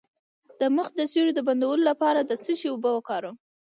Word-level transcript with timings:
د 0.59 0.61
مخ 0.75 0.87
د 0.97 1.01
سوریو 1.11 1.35
د 1.37 1.39
بندولو 1.47 1.83
لپاره 1.89 2.19
د 2.23 2.31
څه 2.43 2.51
شي 2.59 2.67
اوبه 2.71 2.89
وکاروم؟ 2.93 3.35